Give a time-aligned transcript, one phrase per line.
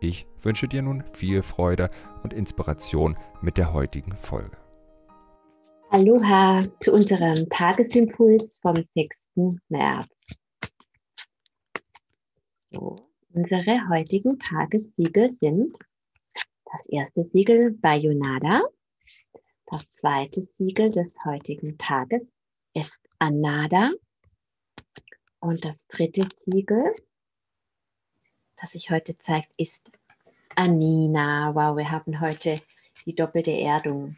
[0.00, 1.90] Ich wünsche dir nun viel Freude
[2.22, 4.56] und Inspiration mit der heutigen Folge.
[5.90, 9.20] Aloha zu unserem Tagesimpuls vom 6.
[9.68, 10.08] März.
[12.70, 12.96] So,
[13.34, 15.76] unsere heutigen Tagessiegel sind
[16.72, 18.62] das erste Siegel Bayonada,
[19.66, 22.32] das zweite Siegel des heutigen Tages
[22.74, 23.90] ist Anada
[25.40, 26.94] und das dritte Siegel,
[28.56, 29.90] das sich heute zeigt, ist
[30.56, 31.54] Anina.
[31.54, 32.60] Wow, wir haben heute
[33.06, 34.16] die doppelte Erdung.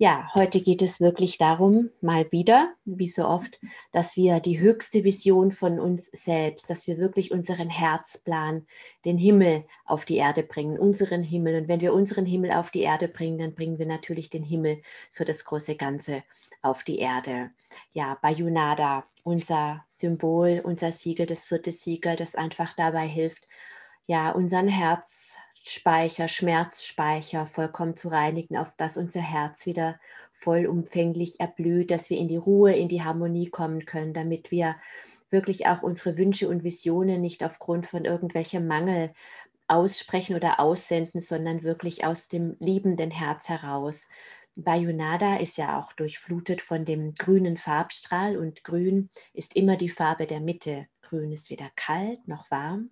[0.00, 3.58] Ja, heute geht es wirklich darum, mal wieder, wie so oft,
[3.90, 8.66] dass wir die höchste Vision von uns selbst, dass wir wirklich unseren Herzplan,
[9.04, 11.62] den Himmel auf die Erde bringen, unseren Himmel.
[11.62, 14.82] Und wenn wir unseren Himmel auf die Erde bringen, dann bringen wir natürlich den Himmel
[15.10, 16.22] für das große Ganze
[16.62, 17.50] auf die Erde.
[17.92, 23.48] Ja, Bayunada, unser Symbol, unser Siegel, das vierte Siegel, das einfach dabei hilft,
[24.06, 25.36] ja, unseren Herz
[25.70, 29.98] Speicher, Schmerzspeicher vollkommen zu reinigen, auf dass unser Herz wieder
[30.32, 34.76] vollumfänglich erblüht, dass wir in die Ruhe, in die Harmonie kommen können, damit wir
[35.30, 39.12] wirklich auch unsere Wünsche und Visionen nicht aufgrund von irgendwelchem Mangel
[39.66, 44.08] aussprechen oder aussenden, sondern wirklich aus dem liebenden Herz heraus.
[44.56, 50.26] Bayonada ist ja auch durchflutet von dem grünen Farbstrahl und grün ist immer die Farbe
[50.26, 50.86] der Mitte.
[51.02, 52.90] Grün ist weder kalt noch warm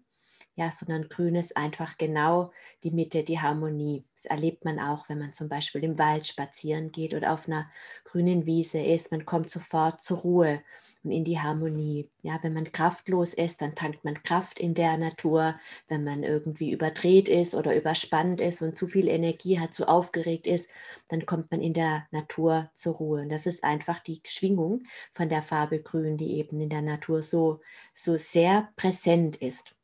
[0.57, 2.51] ja, sondern grün ist einfach genau
[2.83, 4.05] die Mitte, die Harmonie.
[4.15, 7.71] Das erlebt man auch, wenn man zum Beispiel im Wald spazieren geht oder auf einer
[8.05, 9.11] grünen Wiese ist.
[9.12, 10.62] Man kommt sofort zur Ruhe
[11.05, 12.11] und in die Harmonie.
[12.22, 15.56] Ja, wenn man kraftlos ist, dann tankt man Kraft in der Natur.
[15.89, 20.47] Wenn man irgendwie überdreht ist oder überspannt ist und zu viel Energie hat, zu aufgeregt
[20.47, 20.71] ist,
[21.09, 23.21] dann kommt man in der Natur zur Ruhe.
[23.21, 27.23] Und das ist einfach die Schwingung von der Farbe Grün, die eben in der Natur
[27.23, 27.61] so,
[27.93, 29.75] so sehr präsent ist.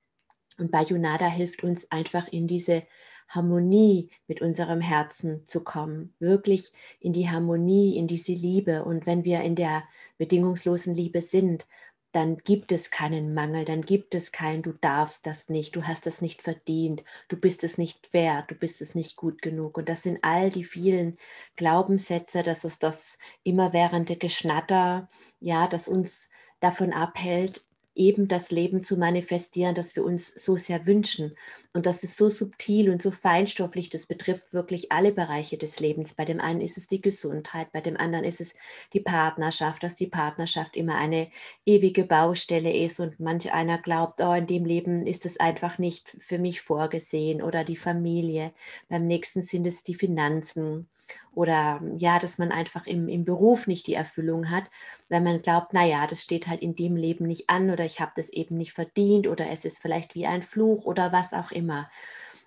[0.63, 2.85] Und Bayonada hilft uns einfach in diese
[3.27, 8.85] Harmonie mit unserem Herzen zu kommen, wirklich in die Harmonie, in diese Liebe.
[8.85, 9.83] Und wenn wir in der
[10.19, 11.67] bedingungslosen Liebe sind,
[12.13, 16.07] dann gibt es keinen Mangel, dann gibt es kein, du darfst das nicht, du hast
[16.07, 19.77] das nicht verdient, du bist es nicht wert, du bist es nicht gut genug.
[19.79, 21.19] Und das sind all die vielen
[21.57, 25.09] Glaubenssätze, das ist das immerwährende Geschnatter,
[25.41, 26.31] ja, das uns
[26.61, 31.37] davon abhält, eben das Leben zu manifestieren, das wir uns so sehr wünschen.
[31.75, 36.15] Und das ist so subtil und so feinstofflich, das betrifft wirklich alle Bereiche des Lebens.
[36.15, 38.55] Bei dem einen ist es die Gesundheit, bei dem anderen ist es
[38.93, 41.29] die Partnerschaft, dass die Partnerschaft immer eine
[41.67, 46.17] ewige Baustelle ist und manch einer glaubt, oh, in dem Leben ist es einfach nicht
[46.21, 48.53] für mich vorgesehen oder die Familie.
[48.89, 50.89] Beim nächsten sind es die Finanzen
[51.35, 54.65] oder ja, dass man einfach im, im Beruf nicht die Erfüllung hat,
[55.09, 58.13] weil man glaubt, naja, das steht halt in dem Leben nicht an oder ich habe
[58.17, 61.91] das eben nicht verdient oder es ist vielleicht wie ein Fluch oder was auch immer.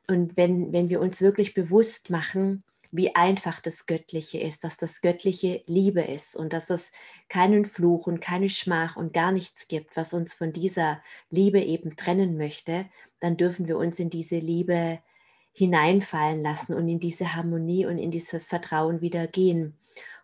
[0.07, 5.01] Und wenn, wenn wir uns wirklich bewusst machen, wie einfach das Göttliche ist, dass das
[5.01, 6.91] Göttliche Liebe ist und dass es
[7.27, 11.95] keinen Fluch und keine Schmach und gar nichts gibt, was uns von dieser Liebe eben
[11.95, 12.85] trennen möchte,
[13.19, 14.99] dann dürfen wir uns in diese Liebe
[15.55, 19.77] hineinfallen lassen und in diese Harmonie und in dieses Vertrauen wieder gehen.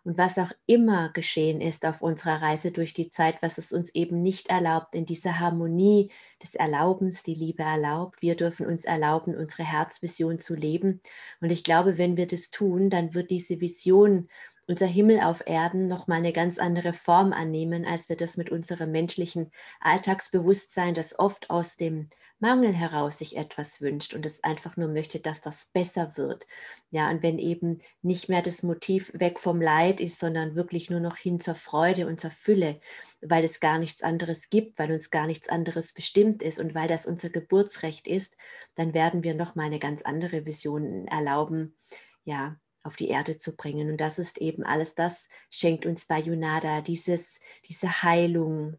[0.04, 3.94] Und was auch immer geschehen ist auf unserer Reise durch die Zeit, was es uns
[3.94, 6.10] eben nicht erlaubt, in dieser Harmonie
[6.42, 8.20] des Erlaubens, die Liebe erlaubt.
[8.20, 11.00] Wir dürfen uns erlauben, unsere Herzvision zu leben.
[11.40, 14.28] Und ich glaube, wenn wir das tun, dann wird diese Vision
[14.72, 18.90] unser Himmel auf Erden nochmal eine ganz andere Form annehmen, als wir das mit unserem
[18.90, 19.50] menschlichen
[19.80, 25.20] Alltagsbewusstsein, das oft aus dem Mangel heraus sich etwas wünscht und es einfach nur möchte,
[25.20, 26.46] dass das besser wird.
[26.88, 31.00] Ja, und wenn eben nicht mehr das Motiv weg vom Leid ist, sondern wirklich nur
[31.00, 32.80] noch hin zur Freude und zur Fülle,
[33.20, 36.88] weil es gar nichts anderes gibt, weil uns gar nichts anderes bestimmt ist und weil
[36.88, 38.38] das unser Geburtsrecht ist,
[38.74, 41.76] dann werden wir nochmal eine ganz andere Vision erlauben,
[42.24, 43.90] ja, auf die Erde zu bringen.
[43.90, 48.76] Und das ist eben alles das, schenkt uns Bayunada, dieses, diese Heilung,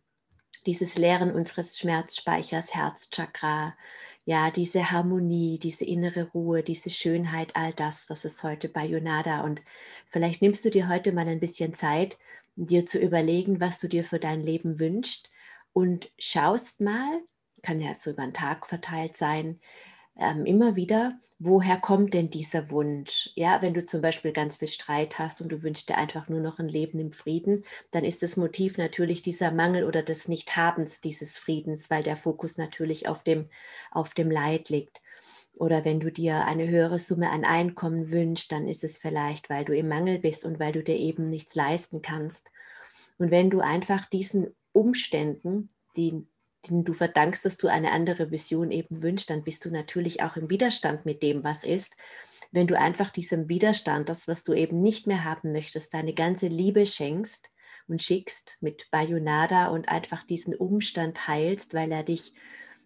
[0.66, 3.76] dieses Leeren unseres Schmerzspeichers, Herzchakra,
[4.26, 9.42] ja, diese Harmonie, diese innere Ruhe, diese Schönheit, all das, das ist heute bei Yonada.
[9.42, 9.62] Und
[10.10, 12.18] vielleicht nimmst du dir heute mal ein bisschen Zeit,
[12.56, 15.30] dir zu überlegen, was du dir für dein Leben wünschst
[15.74, 17.22] und schaust mal,
[17.64, 19.60] kann ja so über den Tag verteilt sein,
[20.18, 23.30] ähm, immer wieder, woher kommt denn dieser Wunsch?
[23.36, 26.40] Ja, wenn du zum Beispiel ganz viel Streit hast und du wünschst dir einfach nur
[26.40, 31.02] noch ein Leben im Frieden, dann ist das Motiv natürlich dieser Mangel oder des Nichthabens
[31.02, 33.50] dieses Friedens, weil der Fokus natürlich auf dem,
[33.92, 35.02] auf dem Leid liegt.
[35.56, 39.66] Oder wenn du dir eine höhere Summe an Einkommen wünschst, dann ist es vielleicht, weil
[39.66, 42.52] du im Mangel bist und weil du dir eben nichts leisten kannst.
[43.18, 46.26] Und wenn du einfach diesen Umständen, die
[46.68, 50.38] denen du verdankst, dass du eine andere Vision eben wünschst, dann bist du natürlich auch
[50.38, 51.96] im Widerstand mit dem, was ist.
[52.52, 56.48] Wenn du einfach diesem Widerstand, das, was du eben nicht mehr haben möchtest, deine ganze
[56.48, 57.50] Liebe schenkst
[57.88, 62.34] und schickst mit Bayonada und einfach diesen Umstand heilst, weil er dich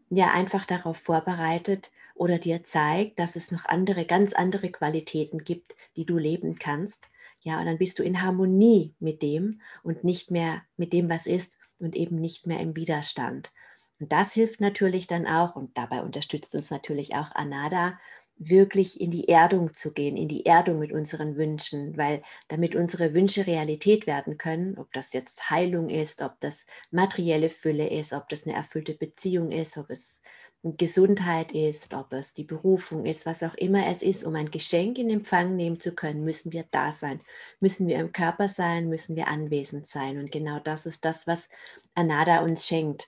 [0.09, 5.75] ja einfach darauf vorbereitet oder dir zeigt, dass es noch andere, ganz andere Qualitäten gibt,
[5.95, 7.09] die du leben kannst.
[7.44, 11.27] Ja, und dann bist du in Harmonie mit dem und nicht mehr mit dem, was
[11.27, 13.51] ist und eben nicht mehr im Widerstand.
[14.00, 17.98] Und das hilft natürlich dann auch, und dabei unterstützt uns natürlich auch Anada,
[18.40, 23.14] wirklich in die Erdung zu gehen, in die Erdung mit unseren Wünschen, weil damit unsere
[23.14, 28.30] Wünsche Realität werden können, ob das jetzt Heilung ist, ob das materielle Fülle ist, ob
[28.30, 30.22] das eine erfüllte Beziehung ist, ob es
[30.64, 34.98] Gesundheit ist, ob es die Berufung ist, was auch immer es ist, um ein Geschenk
[34.98, 37.22] in Empfang nehmen zu können, müssen wir da sein,
[37.60, 40.18] müssen wir im Körper sein, müssen wir anwesend sein.
[40.18, 41.48] Und genau das ist das, was
[41.96, 43.08] Anada uns schenkt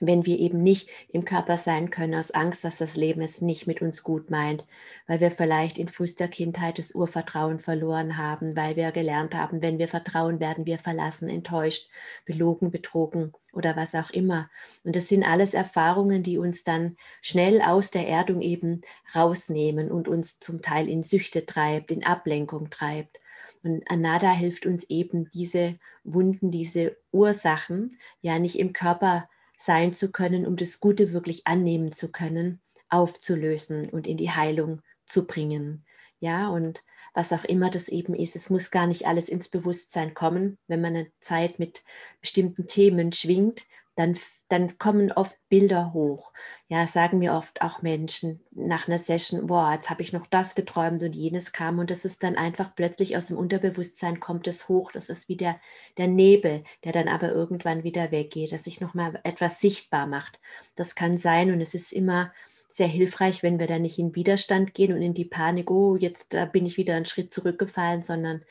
[0.00, 3.66] wenn wir eben nicht im Körper sein können, aus Angst, dass das Leben es nicht
[3.66, 4.64] mit uns gut meint,
[5.06, 9.78] weil wir vielleicht in frühester Kindheit das Urvertrauen verloren haben, weil wir gelernt haben, wenn
[9.78, 11.88] wir vertrauen, werden wir verlassen, enttäuscht,
[12.24, 14.50] belogen, betrogen oder was auch immer.
[14.84, 18.82] Und das sind alles Erfahrungen, die uns dann schnell aus der Erdung eben
[19.14, 23.18] rausnehmen und uns zum Teil in Süchte treibt, in Ablenkung treibt.
[23.64, 29.92] Und Anada hilft uns eben, diese Wunden, diese Ursachen ja nicht im Körper zu sein
[29.92, 35.26] zu können, um das Gute wirklich annehmen zu können, aufzulösen und in die Heilung zu
[35.26, 35.84] bringen.
[36.20, 36.82] Ja, und
[37.14, 40.58] was auch immer das eben ist, es muss gar nicht alles ins Bewusstsein kommen.
[40.66, 41.84] Wenn man eine Zeit mit
[42.20, 43.64] bestimmten Themen schwingt,
[43.94, 44.16] dann,
[44.48, 46.32] dann kommen oft Bilder hoch.
[46.68, 50.54] Ja, sagen mir oft auch Menschen nach einer Session, boah, jetzt habe ich noch das
[50.54, 54.68] geträumt und jenes kam und das ist dann einfach plötzlich aus dem Unterbewusstsein kommt es
[54.68, 54.90] hoch.
[54.92, 55.60] Das ist wie der,
[55.98, 60.40] der Nebel, der dann aber irgendwann wieder weggeht, dass sich nochmal etwas sichtbar macht.
[60.74, 62.32] Das kann sein und es ist immer
[62.70, 66.34] sehr hilfreich, wenn wir da nicht in Widerstand gehen und in die Panik, oh, jetzt
[66.34, 68.44] äh, bin ich wieder einen Schritt zurückgefallen, sondern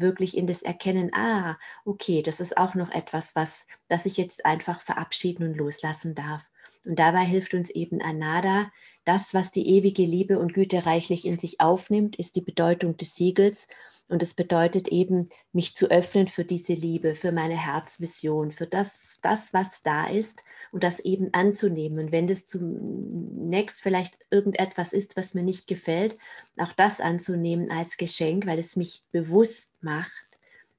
[0.00, 4.44] wirklich in das Erkennen, ah, okay, das ist auch noch etwas, was, das ich jetzt
[4.46, 6.48] einfach verabschieden und loslassen darf.
[6.84, 8.70] Und dabei hilft uns eben Anada,
[9.08, 13.14] das, was die ewige Liebe und Güte reichlich in sich aufnimmt, ist die Bedeutung des
[13.14, 13.66] Siegels.
[14.06, 19.18] Und es bedeutet eben, mich zu öffnen für diese Liebe, für meine Herzvision, für das,
[19.22, 21.98] das, was da ist und das eben anzunehmen.
[21.98, 26.18] Und wenn das zunächst vielleicht irgendetwas ist, was mir nicht gefällt,
[26.58, 30.26] auch das anzunehmen als Geschenk, weil es mich bewusst macht,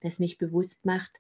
[0.01, 1.11] es mich bewusst macht,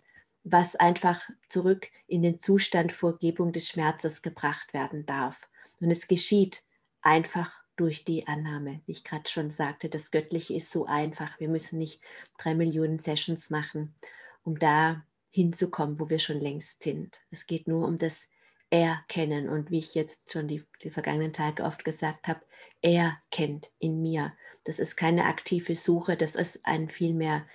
[0.43, 5.49] was einfach zurück in den Zustand Vorgebung des Schmerzes gebracht werden darf.
[5.81, 6.61] Und es geschieht
[7.01, 8.81] einfach durch die Annahme.
[8.85, 11.39] Wie ich gerade schon sagte, das Göttliche ist so einfach.
[11.39, 12.01] Wir müssen nicht
[12.37, 13.95] drei Millionen Sessions machen,
[14.43, 17.21] um da hinzukommen, wo wir schon längst sind.
[17.31, 18.27] Es geht nur um das
[18.69, 19.49] Erkennen.
[19.49, 22.41] Und wie ich jetzt schon die, die vergangenen Tage oft gesagt habe,
[22.81, 24.33] er kennt in mir.
[24.63, 27.45] Das ist keine aktive Suche, das ist ein vielmehr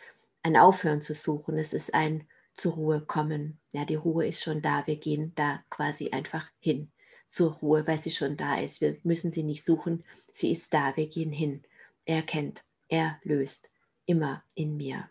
[0.43, 1.57] ein Aufhören zu suchen.
[1.59, 3.59] Es ist ein zur Ruhe kommen.
[3.73, 4.87] Ja, die Ruhe ist schon da.
[4.87, 6.91] Wir gehen da quasi einfach hin
[7.35, 8.81] zur Ruhe, weil sie schon da ist.
[8.81, 10.05] Wir müssen sie nicht suchen.
[10.31, 10.97] Sie ist da.
[10.97, 11.63] Wir gehen hin.
[12.05, 12.63] Er kennt.
[12.89, 13.71] Er löst.
[14.07, 15.11] Immer in mir.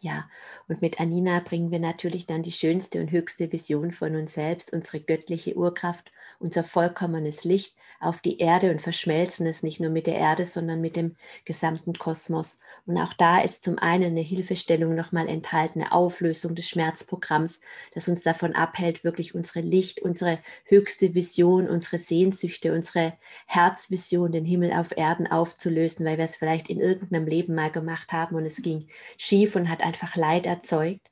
[0.00, 0.28] Ja,
[0.68, 4.72] und mit Anina bringen wir natürlich dann die schönste und höchste Vision von uns selbst,
[4.72, 7.74] unsere göttliche Urkraft, unser vollkommenes Licht
[8.04, 11.94] auf die Erde und verschmelzen es nicht nur mit der Erde, sondern mit dem gesamten
[11.94, 12.58] Kosmos.
[12.86, 17.60] Und auch da ist zum einen eine Hilfestellung nochmal enthalten, eine Auflösung des Schmerzprogramms,
[17.94, 23.14] das uns davon abhält, wirklich unsere Licht, unsere höchste Vision, unsere Sehnsüchte, unsere
[23.46, 28.12] Herzvision, den Himmel auf Erden aufzulösen, weil wir es vielleicht in irgendeinem Leben mal gemacht
[28.12, 31.10] haben und es ging schief und hat einfach Leid erzeugt.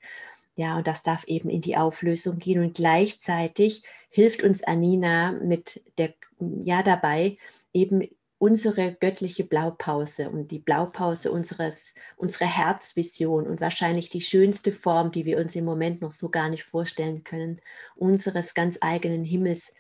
[0.54, 2.62] Ja, und das darf eben in die Auflösung gehen.
[2.62, 7.38] Und gleichzeitig hilft uns Anina mit der ja dabei,
[7.72, 15.12] eben unsere göttliche Blaupause und die Blaupause unseres, unserer Herzvision und wahrscheinlich die schönste Form,
[15.12, 17.60] die wir uns im Moment noch so gar nicht vorstellen können,
[17.94, 19.72] unseres ganz eigenen Himmels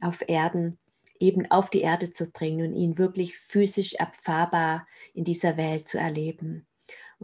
[0.00, 0.78] auf Erden
[1.18, 5.98] eben auf die Erde zu bringen und ihn wirklich physisch erfahrbar in dieser Welt zu
[5.98, 6.66] erleben.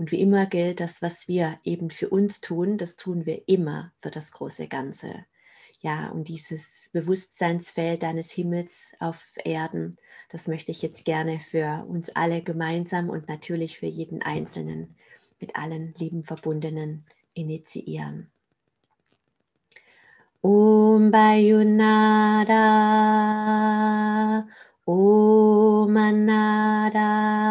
[0.00, 3.92] Und wie immer gilt, das, was wir eben für uns tun, das tun wir immer
[4.00, 5.26] für das große Ganze
[5.80, 9.96] ja, um dieses Bewusstseinsfeld deines Himmels auf Erden,
[10.28, 14.94] Das möchte ich jetzt gerne für uns alle gemeinsam und natürlich für jeden Einzelnen
[15.40, 17.04] mit allen lieben Verbundenen
[17.34, 18.30] initiieren.
[20.42, 22.56] Om Bayunada,
[24.84, 27.49] Om Anada,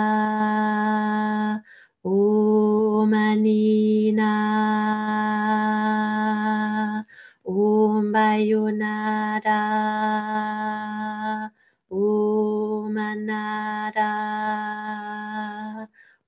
[3.39, 4.33] Om Anina,
[7.45, 9.59] Om Bayunada,
[11.89, 14.11] Om Anada,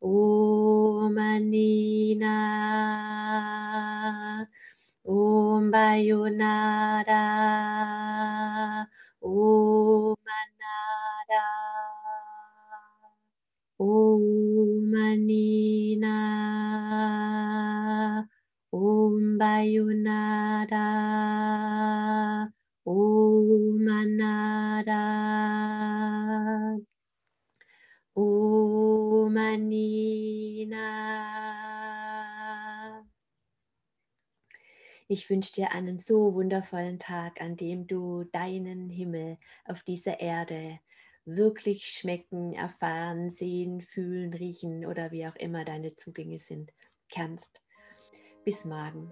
[0.01, 2.37] Om Anina,
[5.05, 7.23] Om Bayunada,
[9.21, 11.43] Om Anada,
[13.79, 16.70] Om Anina,
[19.41, 20.77] Om Bayunada,
[22.85, 23.87] Om
[29.37, 30.77] Anina.
[35.07, 40.79] Ich wünsche dir einen so wundervollen Tag, an dem du deinen Himmel auf dieser Erde
[41.25, 46.71] wirklich schmecken, erfahren, sehen, fühlen, riechen oder wie auch immer deine Zugänge sind,
[47.09, 47.59] kannst.
[48.45, 49.11] Bis morgen.